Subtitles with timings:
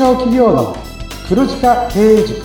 [0.00, 0.74] 小企業の
[1.28, 2.40] 黒字化経営塾。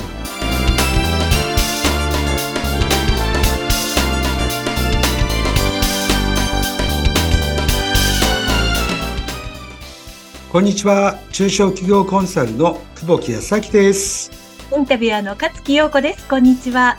[10.51, 11.17] こんにちは。
[11.31, 14.31] 中小企業コンサルの久保木康明です。
[14.75, 16.27] インタビュアーの勝木陽子です。
[16.27, 16.97] こんにちは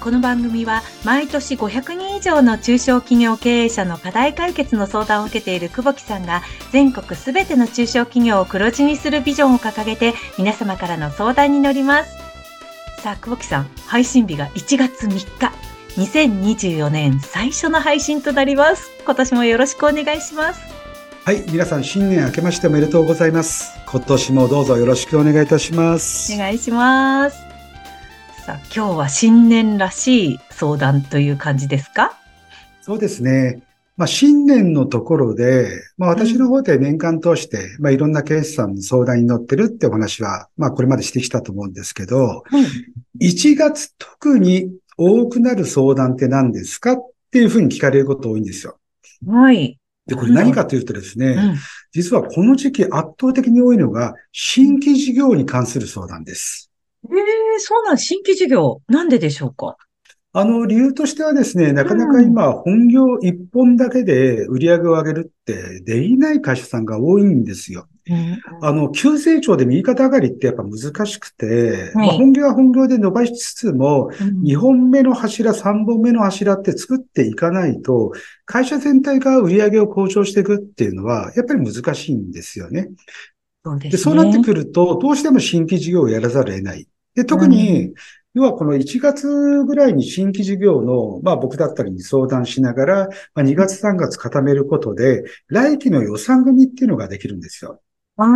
[0.00, 12.16] この番組は毎年500人以上の中小企業経営者の課題解決の相談を受けている久保木さんが全国すべての中小企業を黒字にするビジョンを掲げて皆様からの相談に乗ります。
[13.02, 15.70] さあ、久保木さん、配信日が1月3日。
[15.96, 18.90] 2024年最初の配信となります。
[19.04, 20.60] 今年もよろしくお願いします。
[21.24, 23.72] はい、皆さん新年明けましておめでとうございます。
[23.86, 26.32] 今年もどうぞよろしくお願いいたします。
[26.32, 27.49] お願いします。
[28.40, 32.16] さあ、今日は新年らしい相談という感じですか？
[32.80, 33.62] そうですね。
[33.98, 35.68] まあ、新年のところで、
[35.98, 42.64] まあ、私の方で年間通して、うん、まあ、いろんなケースさんの相談に乗ってるってお話は、まあ、これまでしてきたと思うんですけど、うん、
[43.20, 46.96] 1月特に多くなる相談って何ですかっ
[47.30, 48.78] ていうふうに聞かれること多いんですよ。
[49.28, 49.78] はい。
[50.06, 51.56] で、これ何かというとですね、うん、
[51.92, 56.69] 実はこの時期圧倒的に多いのが、新規事業に関する相談です。
[57.04, 58.82] ええー、そうなん、新規事業。
[58.88, 59.76] なんででしょうか？
[60.32, 67.88] あの、理由としてはですね、なかなか今、本業一本だけで売り上げを上げるってできない会社さんが多いんですよ。
[68.08, 74.10] うん、あの、急成長で右肩上がりってやっぱ難しくて、はい、まあ、本業は本業で伸ばしつつも、
[74.44, 78.12] 2本目の柱、3本目の柱って作っていかないと、
[78.44, 82.90] 会社全体が売り上げを向上していくっていうのは、やっぱり難しいんですよね。
[83.64, 83.90] そうですね。
[83.90, 86.86] で、そうなってくると、どうしても新規事業をやらざるを得ない。
[87.14, 87.92] で、特に、
[88.34, 97.80] 要はこの1月ぐらいに新規事業の、まあ僕だったりに相談しながら、まあ、2月3月固めることで、来期の予算組っていうのができるんですよ。
[98.16, 98.26] ああ、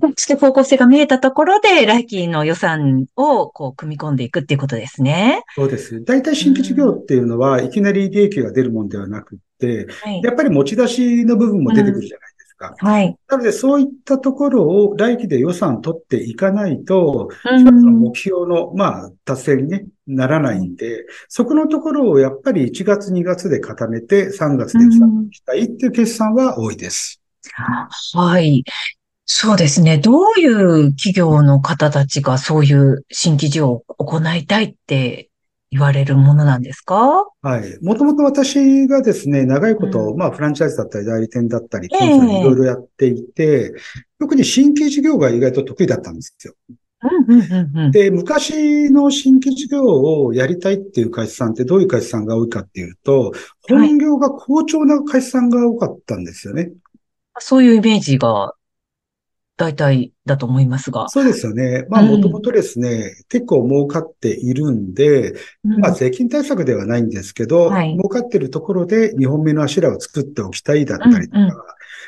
[0.00, 5.42] そして方向性が見えたところで、来期の予算をこう組み込んでいくっていうことですね。
[5.54, 6.02] そうです。
[6.04, 12.31] 大体新規事業っていうのは、いきなり利益が出るもんではなくて、はい、やっぱり持ち出しの部分も出てくるじゃない
[12.70, 12.76] か？
[12.78, 13.16] はい。
[13.28, 27.20] なので、そういったところを来期で予算取っていかないと、うん、の目標の、まあ、達成に、ね、ならないんで、そこのところをやっぱり1月、2月で固めて、3月で予算したいっていう決算は多いです。
[28.14, 28.64] うん、はい。
[29.24, 29.98] そうですね。
[29.98, 35.30] どういう企業の方たちがそういう新規事業を行いたいって
[35.72, 37.26] 言われるものなんですか？
[37.40, 37.78] はい。
[37.82, 43.80] もともと私がですね、長いこと、うん、まあ、フランチャイズだったり代理店だったり、コンサルいろいろやっていて、えー、
[44.20, 46.54] 特に新規事業が意外と得意だったんですよ。
[47.90, 53.32] で、昔の新規事業をやりたいっていう会社さんってどういう会社さんが多いかっていうと、
[53.68, 56.62] 本業が好調な会社さんが多かったんですよね。
[56.62, 56.72] はい、
[57.38, 58.52] そういうイメージが
[59.56, 61.08] 大体だと思いますが。
[61.08, 61.86] そうですよね。
[61.88, 71.52] まあ、もともとですね、うん、結構儲かっているんで、まあ、税金対策ではないんですけど、はい、儲かってるところで2本目の柱を作っておきたいだったりとか、うんうん、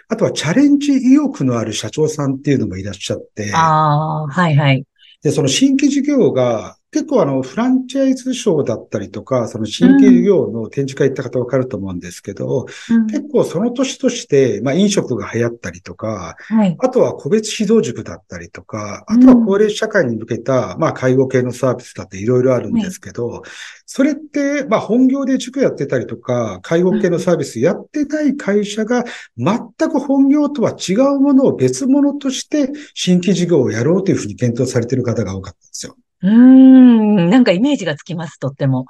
[0.09, 4.85] あとはチャレンジ意欲のある社長さんっていうのもいらっしゃって、ああ、はいはい。
[5.23, 23.43] で、その新規事業が結構あの、フランチャイズショーだったりとか、その新規事業の展示会行った方わかると思うんですけど、うん、結構その年として、まあ飲食が流行ったりとか、はい、あとは個別指導塾だったりとか、あとは高齢社会に向けた、まあ介護系のサービスだっていろいろあるんですけど、はい、
[23.87, 29.03] それって、まあ本業で塾やってたりとか、介護系のサービスやってない会社が、
[29.37, 35.97] 全く本業とは違うものを別物として新規事業をやろうというふうに検討されている方が多かったんですよ。
[36.25, 38.87] うん、なんかイメージがつきます、とっても。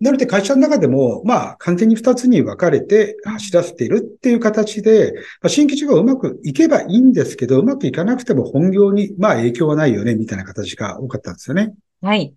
[0.00, 5.12] なので会社の中でも、まあ、完全に二つに分かれて走らせているっていう形で、
[5.42, 11.74] まあ、新規事業がうまくいけばいいんですけど、うまくいかなくても本業に、まあ、影響はないよね、みたいな形が多かったんですよね。
[12.00, 12.34] はい。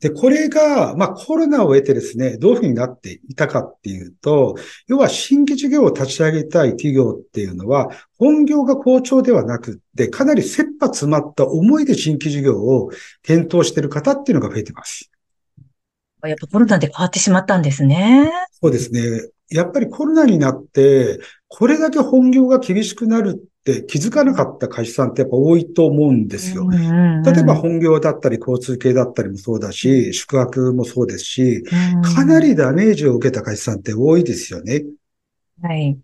[0.00, 4.56] で、これが、まあコロナを得てですね、どういうふうになっていたかっていうと、
[4.86, 12.90] 要は新規事業を立ち上げたい企業っていうのは、本業が好調ではなくって、かなり切羽詰まった思いで新規事業を
[13.22, 15.10] 検討している方っていうのが増えてます。
[16.24, 18.32] やっぱコロナで変わってしまったんですね。
[18.60, 19.28] そうですね。
[19.48, 26.70] やっぱりコロナになって、これだけ本業が厳しくなるって気づかなかった会社さんってやっぱ多いと思うんですよ。
[26.70, 31.64] 例えば本業だったり交通系だったりもそうだし、宿泊もそうですし、
[32.14, 34.84] かなりダメージを受けた会社さんって多いですよね。
[35.60, 35.98] はい。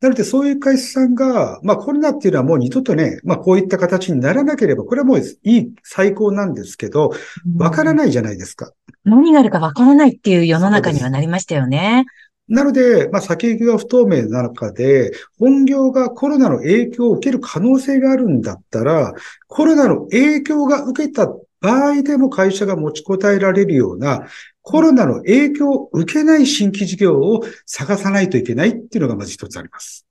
[0.00, 7.12] なので、そういう会社さんが、まあコロナっていうのはもう二度とね、まあこういった形にならなければ、これはもういい、最高なんですけど、
[7.58, 8.72] わからないじゃないですか。
[9.04, 12.06] 何があるかわからないっていう世の中にはなりましたよね。
[12.48, 19.14] なので、まあ、先行きが不透明な中で、本業がコロナの影響を受ける可能性があるんだったら、
[19.46, 21.28] コロナの影響が受けた
[21.60, 24.26] 場合でも会社が持ちこたえられるような、
[24.62, 30.06] コロナの影響を受けない新規事業を探さないといけないっていうのがまず一つあります。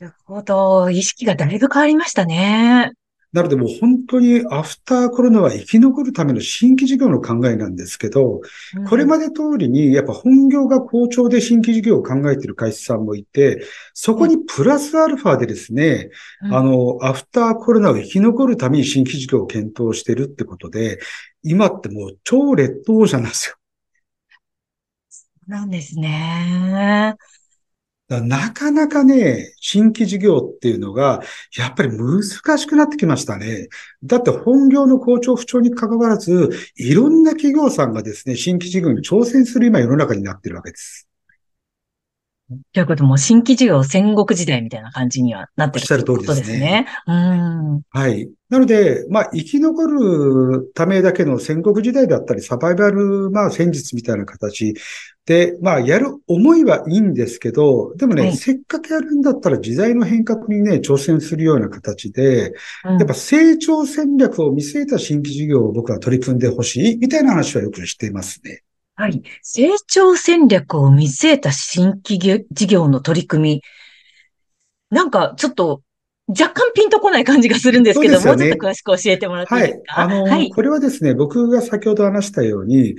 [0.00, 0.90] なるほど。
[0.90, 2.92] 意識がだいぶ変わりましたね。
[3.32, 8.42] なのでもう本当にアフターコロナは生き残るための新規事業の考えなんですけど、
[8.76, 13.64] うん、これまで通りにやっぱ本業が好調で新規事業を考えている会社さんもいて、
[13.94, 16.10] そこにプラスアルファでですね、
[16.42, 20.98] うん、あの、アフターコロナを生き残るために新規事業を検討してるってことで、
[21.42, 23.56] 今ってもう超レッドオーシャンなんですよ。
[25.08, 27.16] そうなんですね。
[28.20, 31.22] なかなかね、新規事業っていうのが、
[31.56, 32.22] やっぱり難
[32.58, 33.68] しくなってきましたね。
[34.04, 41.11] だって本業の好調不調に関わらず、いろんな企業さんがですね、新規事業に挑戦する今世の中になってるわけです。
[42.72, 46.86] ということも、新規事業戦国時代みたいな感じにはなってるということですね。
[47.06, 47.82] うん。
[47.90, 48.28] はい。
[48.48, 54.74] なので、まあ、生き残るためだけの戦国時代だったり、サバイバル、まあ、戦術みたいな形
[55.24, 62.52] で、まあ、やる思いはいいんですけど、でもね、はい、せっかくやるんだったら時代の変革にね、挑戦するような形で、
[62.84, 68.62] うん、やっぱ成長戦略を見据えた新規事業を僕は取り組んでほしい、みたいな話はよくしていますね。
[68.94, 69.22] はい。
[69.42, 72.18] 成長戦略を見据えた新規
[72.50, 73.62] 事業の取り組み。
[74.90, 75.82] なんか、ちょっと、
[76.28, 80.06] 若干ピンとこない感じがするんですけど、ね、もうちょっと詳しく教えてもらっていいですか？
[80.06, 80.16] はい。
[80.16, 82.94] あの、はい、これはですね、僕が先ほど話したように、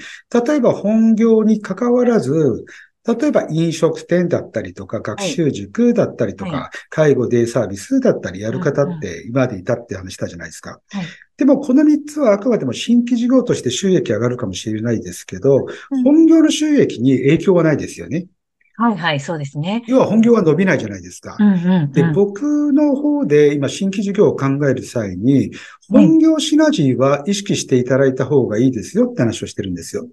[0.46, 2.66] 例えば本業に関わらず、
[3.06, 10.80] 例えば飲食店だったりとか、学習塾だったりとか、はい、介護デイサービスだったりやる方って今までいたって話したじゃないですか。
[10.92, 11.06] はい、
[11.38, 18.28] でもこの3つはあくまでも新規事業として収益上がるかもしれないですけど、うん、本業の収益に影響はないですよね。
[18.76, 19.84] はいはい、そうですね。
[19.88, 21.38] 要は本業は伸びないじゃないですか。
[21.40, 25.52] うんうんうん、で、僕の方で今新規事業を考える際に、
[25.90, 30.08] 本業シナジーは意識していただいた方がいいですよって話をしてるんですよ。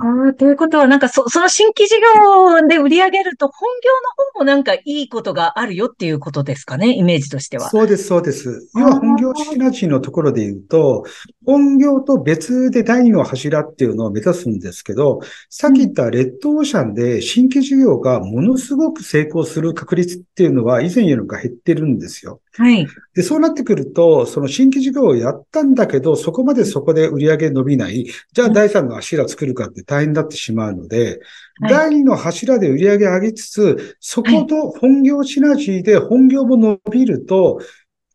[0.00, 7.70] ああ、ということは、なんかそ、その新規事業で売り上げると、本業の方もなんかいいことがあるよっていうことですかね、イメージとしては。
[7.70, 8.68] そうです、そうです。
[8.74, 11.04] 要は本業シナジーのところで言うと、
[11.48, 22.42] 本業と別で第二の柱っていうのを目指すんですけど、さっき言ったレッドオーシャンで新規事業がものすごく成功する確率っていうのは以前よりか減ってるんですよ。
[22.58, 22.86] はい。
[23.14, 28.04] で、そうなってくると、その新規事業をやったんだけど、そこまでそこで売り上げ伸びない。
[28.34, 31.20] じゃあ第三の柱作るかって大変になってしまうので、
[31.62, 37.62] はい、第二の柱で売り上げ上げつつ、そこと本業シナジーで本業も伸びると、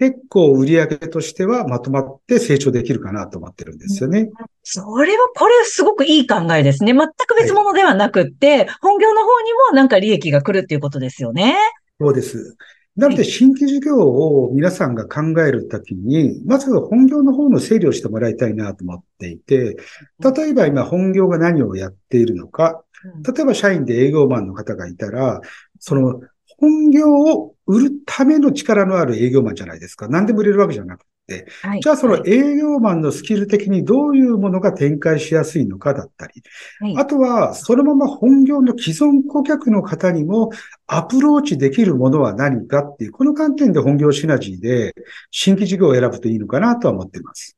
[0.04, 4.30] 結構売り上げとしてはまとまって成長できるかなと思ってるんですよね。
[4.64, 6.92] それは、これすごくいい考えですね。
[6.92, 11.56] 全く別物ではなくって、はい、本業の方にもなんか利益が来るっていうことですよね。
[12.02, 12.58] そうです。
[12.98, 19.78] なので、新規事業を皆さんが考えるときに、まず本業の方の整理をしてもらいたいなと思っていて、
[20.20, 22.84] 例えば今本業が何をやっているのか、
[23.26, 25.40] 例えば社員で営業マンの方がいたら、
[25.80, 26.20] その
[26.60, 30.08] 本業を売るための力のある営業マンじゃないですか。
[30.08, 31.48] 何でも売れるわけじゃなくて。
[31.62, 36.44] はい、じゃあその営業マンのスキル的にどういうものが展開しやすいのかだったり、
[36.82, 40.50] はい、あとはそのまま本業の既存顧客の方にも
[40.86, 44.94] アプローチできるものは何かっていう、この観点で本業シナジーで
[45.32, 47.56] 新規事業を選ぶといいのかなとは思っています。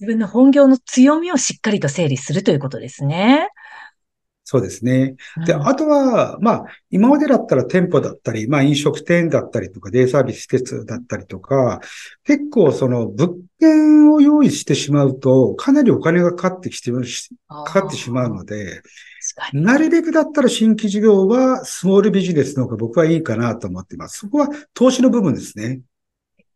[0.00, 3.48] 自分の本業の強みをしっかりと整理するということですね。
[4.54, 5.16] そうですね。
[5.46, 11.80] で、あとは、まあ、今までだったら店舗だったり、まあ、飲食店だったりとか、デイサービス施設だったりとか、
[12.22, 16.92] 結構その物件を用意してしまうと、かなりお金がかかってきて、
[17.48, 18.82] かかってしまうので、
[19.52, 24.18] なるべくだったら新規事業はスモールビジネスの方が僕はいいかなと思っています。
[24.18, 25.80] そこは投資の部分ですね。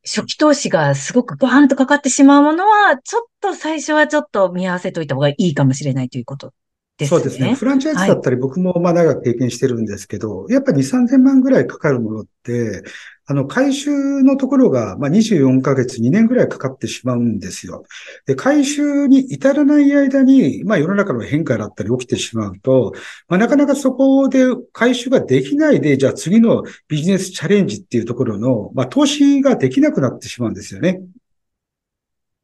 [0.05, 6.55] 初期投資がすごくバーンとかかってしまうものは、ちょっと最初はちょっと見合わせといた方がいいかもしれないということ
[7.01, 7.07] ね。
[7.07, 7.55] そうですね。
[7.55, 12.83] フランチャイズだったり僕もまあ長く経験してるんですけど、はい、やっぱり2、3000万ぐらいかかるものって、
[13.31, 13.91] あの、回収
[14.23, 17.85] のところが、まあ、24ヶ月、2年ぐらいかかってしまうんですよ。
[18.25, 22.95] で、回収に至らない間に、まあ、世の中の変化だったり起きてしまうと、
[23.29, 31.03] まあ、なかなかそこで回収ができないで、じゃあ次のビジネスチャレンジっていうところの、まあ、投資ができなくなってしまうんですよね。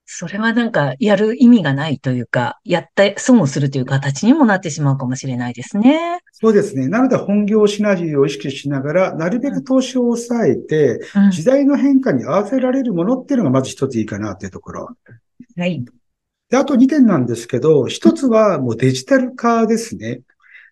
[0.06, 6.20] それはなんかやる意味がないというか、やった損をするという形にもなってしまうかもしれないですね。
[6.32, 6.88] そうですね。
[6.88, 14.88] なので本業シナジーを意識しながら、なるべく投資を抑えて、うん、時代の変化に合わせられるものっていうのがまず一ついいかなというところ。
[15.56, 15.84] はい。
[16.50, 20.20] で、あと2点なんですけど、一つはもうデジタル化ですね。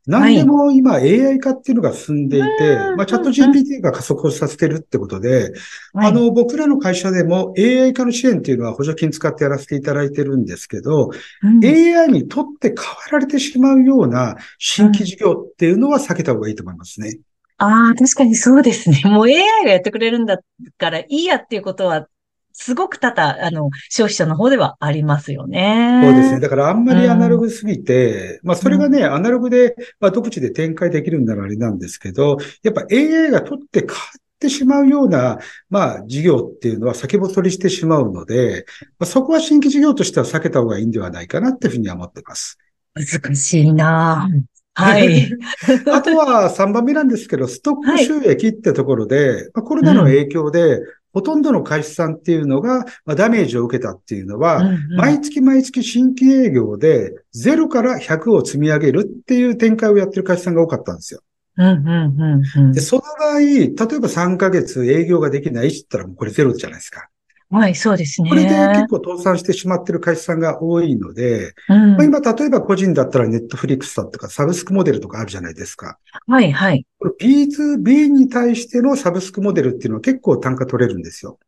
[0.06, 5.52] 何でも今 AI 化っていうのが進んでいて、はいまあ、チャット GPT が加速をさせてるってことで、
[5.92, 6.08] はい。
[6.08, 11.10] あの、僕らの会社でも AI 化の支援っていうのは補助金使ってやらせていただいてるんですけど、
[11.42, 11.64] うん。
[11.64, 17.20] AI にとって変わられてしまうような新規事業っていうのは避けた方がいいと思いますね。
[17.58, 19.02] ああ、確かにそうですね。
[19.04, 20.40] もう AI がやってくれるんだ
[20.78, 22.08] からいいやっていうことは、
[22.52, 26.02] すごく多々、あの、消費者の方ではありますよね。
[26.04, 26.40] そうですね。
[26.40, 33.98] だからあんまりアナログすぎて、まあそれがね、アナログで、まあ独自で展開できるんならあれなんですけど、やっぱ AI が取って変わっ
[34.38, 35.38] てしまうような、
[35.70, 38.66] まあ事業っていうのは先細りしてしまうので、
[38.98, 42.58] まあ、そこは新規事業としては避けた方がいいんではないかなっていうふうには思ってます。
[42.94, 45.30] 難しいなぁはい。
[45.92, 50.80] あとは3番目なんですけど、ストック収益ってところで、まあ、コロナの影響で、
[51.12, 61.20] ほとんどの会社さんっていうのが、まあ、ダメージを受けたっていうのは、うんうん毎月毎月新規営業で0から100を積み上げるっていう展開をやってる会社さんが多かったんですよ。
[61.56, 61.86] うんうん
[62.20, 67.08] うんうんで、その場合、例えば3ヶ月営業ができないって言ったらもうこれゼロじゃないですか。
[67.52, 68.30] はい、そうですね。
[68.30, 75.98] これで結構倒産してしまってる会社さんが多いので、うんまあ、今例えば個人だったらネットフリックスだとかサブスクモデルとかあるじゃないですか。
[76.26, 76.86] はい、はい。
[76.98, 81.38] これ B2B に対してのサブスクモデルっていうのは結構単価取れるんですよ。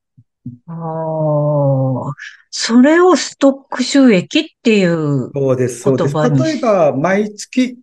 [0.66, 2.12] ああ、
[2.50, 5.30] それをストック収益っていう。
[5.34, 6.14] そうです、そうです。
[6.14, 7.78] 例えば、毎月、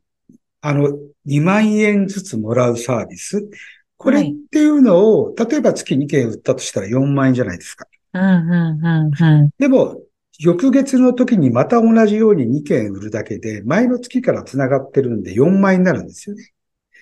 [0.62, 0.90] あの、
[1.26, 3.50] 2万円ずつもらうサービス。
[3.98, 7.88] これっていうのを、例えば月2件売ったとしたら4万円じゃないですか。
[8.14, 9.52] うん、うん、うん、うん。
[9.60, 10.02] でも、
[10.40, 16.50] 翌月の時にまた同じように2件売るだけで、前の月から繋がってるんで4万円になるんですよね。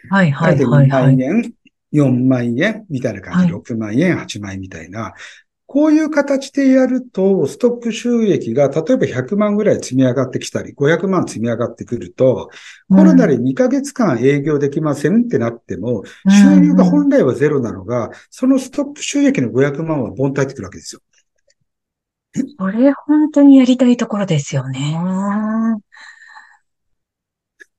[0.09, 1.15] はい、はい、はい、で2はい。
[1.15, 1.53] 万円、
[1.91, 2.85] 4万円？
[2.89, 4.59] みたいな感じで、は6万円、8万円？
[4.59, 5.13] みたいな。
[5.71, 12.49] こういう形でやると、ストック収益が例えば100万ぐらい積み上がってきたり、500万積み上がってくると、
[12.89, 21.01] コロナで2ヶ月間営業できませんってなっても、収入が本来はゼロなのが、そのストック収益の500万はボンと入ってくるわけですよ。
[22.57, 24.97] これ本当にやりたいところですよね。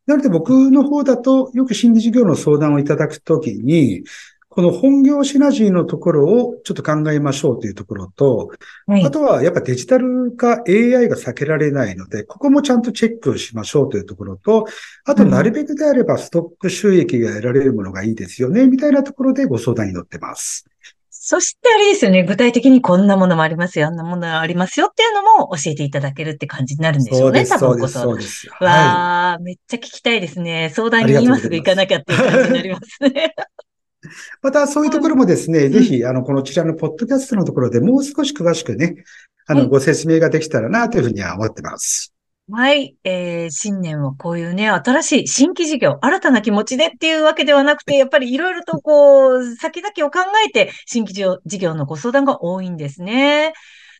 [0.07, 4.05] なので僕の方だと、よく新規事業の相談をいただくときに、
[4.51, 8.51] この本業シナジーのところをちょっと考えましょうというところと、
[8.87, 9.11] はいあ。
[9.13, 14.67] とはやっぱデジタル化 AI が避けられないので、ここもちゃんとチェックしましょうというところと、
[15.05, 20.67] あとなるべくであればストック収益が得られるものがいいですよね、みたいなところでご相談に乗ってます。
[21.23, 22.25] そしてあれですよね。
[22.25, 23.87] 具体的にこんなものもありますよ。
[23.87, 27.45] あんなものがありますよっていうのも教えていただけるって感じになるんでしょうね。
[27.45, 28.11] そうです、そうです、多分こそ。
[28.11, 28.49] そうです。
[28.51, 30.73] はわあ、めっちゃ聞きたいですね。
[30.75, 33.35] 相談に今すぐ行かなきゃっていう感じになりますね。
[34.11, 34.17] い。
[34.43, 39.05] またそういうところもですね、んぜひ、あの、このちらのポッドキャストのところでもう少し詳しくね、
[39.47, 42.13] あの、はいご説明ができたらなというふうには思ってます。
[42.53, 42.97] はい。
[43.05, 53.53] えー、新年はこういうね、新しい新規事業、新たな気持ちでっていうわけではなくて、やっぱりいろいろとこう、 先々を考えて新規事業のご相談が多いんですね。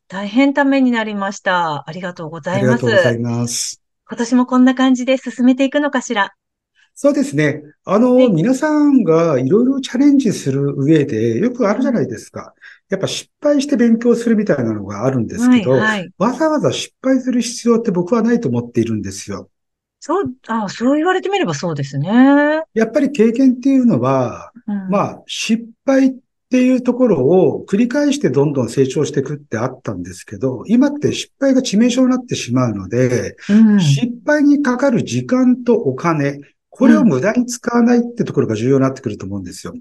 [0.09, 1.89] 大変ためになりました。
[1.89, 2.85] ありがとうござありいます。
[2.85, 3.81] がとうございます。
[4.09, 6.35] 今年もこんな感じで進めていくのかしら。
[7.03, 7.63] そうですね。
[7.87, 12.53] あの、はい皆さんがいろいろチャレンジする上で、よくあるじゃないですか。
[12.91, 16.13] やっぱ失敗して勉強するみたいなのがあるんですけど、はい、はい。
[16.19, 19.49] わざわざ失敗する必要って僕はないと思っているんですよ。
[19.99, 22.65] そう、あそう言われてみればそうですね。
[22.75, 26.15] やっぱり経験っていうのは、うん、まあ、失敗っ
[26.51, 36.41] ていうところを繰り返してどんどん成長していくってあったんですけど、今って失敗が致命傷になってしまうので、うん、失敗にかかる時間とお金、
[36.81, 39.75] これを無駄に使わないってところが重要になってくると思うんですよ。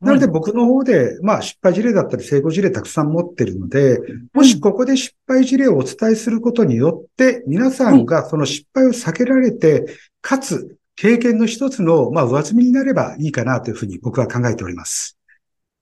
[0.00, 3.98] なので僕の方で、まあ失敗事例だったり成功事例たくさん持ってるので、
[4.32, 9.86] もしここで失敗事例をお伝えすることによって、皆さんがその失敗を避けられて、
[10.20, 15.18] かつ経験の一つの、まあ上積みになればいいかなというふうに僕は考えております。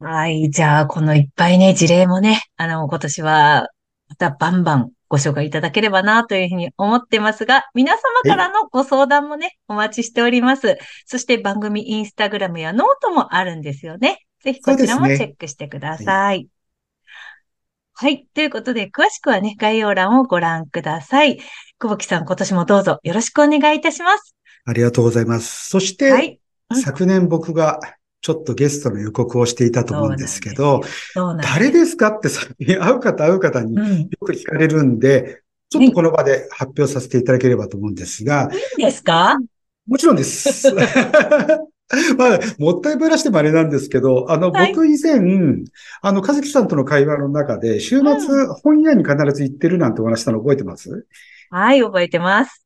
[0.00, 0.48] はい。
[0.48, 3.68] じゃあ、このいっぱいね、事例もね、あの、今年は、
[4.08, 10.78] またバンバンご紹介いただければな、というふうに思ってますが、皆様からのご相談もね、お待ちしております。
[11.06, 14.26] そして番組インスタグラムやノートもあるんですよね。
[14.42, 16.48] ぜひこちらもチェックしてください。
[17.94, 18.26] はい。
[18.34, 21.38] ということで、詳しくはね、概要欄をご覧ください。
[21.78, 24.36] 久保木さん、今年もどうぞよろしくお願いいたします。
[24.66, 25.70] ありがとうございます。
[25.70, 26.40] そして、はい。
[26.70, 27.78] うん昨年僕が
[28.26, 30.80] ちょっとゲストの予告をしていたと思うんですけど、
[31.44, 33.86] 誰ですかってさ、会う方会う方にうん。
[33.86, 39.38] いよく聞かれるんで、ちょっとこの場で発表させていただければと思うんですが、いですか？
[39.86, 40.74] もちろんです。
[42.18, 44.74] まあ、もったいぶらしてもあれなんですけど、あの、はい。
[44.74, 45.20] 僕以前、
[46.02, 51.06] あの、かずきさんとの会話の中で、週末、本屋に必ず行ってるなんてお話したの覚えてます？
[51.50, 52.65] はい、覚えてます。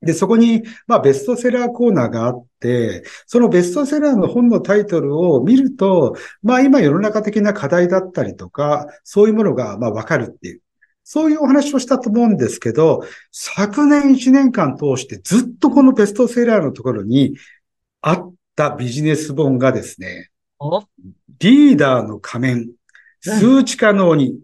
[0.00, 10.60] で、そこに、まあ、ベストセラーコーナーがあって、そのベストセラーの本のタイトルを見ると、まあ、今世の中的な課題だったりとか、そういうものが、まあ、わかるっていう。
[11.10, 13.02] そういうお話をしたと思うんですけど、
[13.32, 17.34] 昨年1年間通してずっとこのベストセラーのところに
[18.02, 20.28] あったビジネス本がですね、
[21.40, 22.70] リーダーの仮面、
[23.20, 24.38] 数値可能に、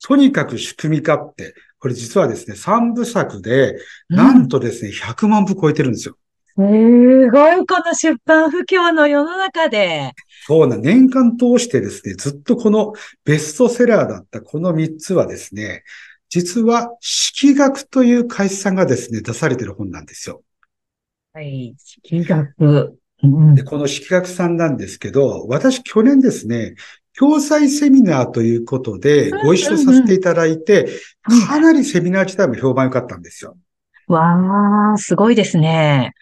[0.00, 3.76] とにかく仕組み化って、これ実はですね、3部作で、
[4.08, 6.16] なんとですね、100万部超えてるんですよ。
[6.56, 10.12] すごい、この出版不況の世の中で。
[10.46, 12.94] そうな、年間通してですね、ずっとこの
[13.26, 15.82] ベストセラーだったこの3つはですね、
[16.30, 20.42] 実は、式学という会社さんがですね、出されてる本なんですよ。
[21.34, 22.98] はい、式学。
[23.54, 26.76] で、この式学さんなんですけど、私去年ですね、
[27.18, 30.88] 共済セミナーということでご一緒させていただいて、
[31.46, 33.56] かなりセミナー自体も評判良かったんですよ。
[34.08, 36.12] わー、すごいですね。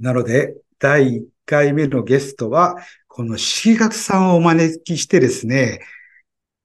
[0.00, 2.76] なので、第1回目のゲストは、
[3.06, 5.80] この式学さんをお招きしてですね、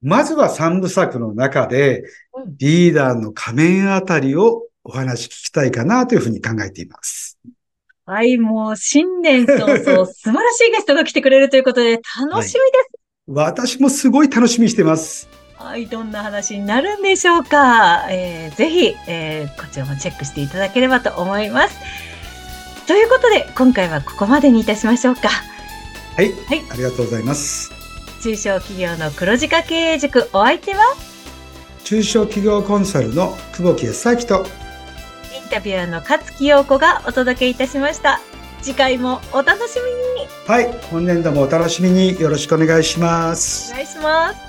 [0.02, 2.04] まずは三部作の中で、
[2.58, 7.38] リーダーの仮面あたりをお話聞きたいかなというふうに考えています。
[8.06, 12.99] はい、もう新年早々素晴らしいゲストが来てくれるということで楽しみです。
[13.30, 15.30] はい、私もすごい楽しみにしてます。
[15.56, 18.08] はい、どんな話になるんでしょうか。
[18.10, 21.78] えー、ぜひ、えー、こちらもチェックしていただければと思います。
[22.88, 25.30] ということで、今回はここまでにいたしましょうか。
[26.16, 27.72] はい、はい、ありがとうございます。
[28.22, 30.82] 中小企業の黒字化経営塾お相手は？
[31.86, 34.46] 中小企業コンサルの久保木康明と
[35.34, 38.20] インタビュアーの勝木陽子がお届けいたしました
[38.62, 40.28] 次回もお楽しみに。
[40.48, 42.20] はい今年度もお楽しみに。
[42.20, 43.72] よろしくお願いします。
[43.72, 44.49] お願いします